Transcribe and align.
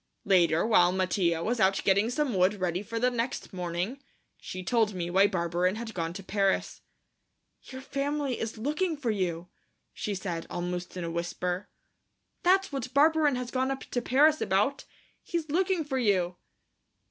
Later, 0.25 0.65
while 0.65 0.91
Mattia 0.91 1.43
was 1.43 1.59
out 1.59 1.79
getting 1.83 2.09
some 2.09 2.33
wood 2.33 2.55
ready 2.55 2.81
for 2.81 2.97
the 2.97 3.11
next 3.11 3.53
morning, 3.53 4.01
she 4.39 4.63
told 4.63 4.95
me 4.95 5.11
why 5.11 5.27
Barberin 5.27 5.75
had 5.75 5.93
gone 5.93 6.11
to 6.13 6.23
Paris. 6.23 6.81
"Your 7.65 7.81
family 7.81 8.39
is 8.39 8.57
looking 8.57 8.97
for 8.97 9.11
you," 9.11 9.49
she 9.93 10.15
said, 10.15 10.47
almost 10.49 10.97
in 10.97 11.03
a 11.03 11.11
whisper. 11.11 11.69
"That's 12.41 12.71
what 12.71 12.91
Barberin 12.95 13.35
has 13.35 13.51
gone 13.51 13.69
up 13.69 13.81
to 13.91 14.01
Paris 14.01 14.41
about. 14.41 14.85
He's 15.21 15.47
looking 15.51 15.83
for 15.85 15.99
you." 15.99 16.37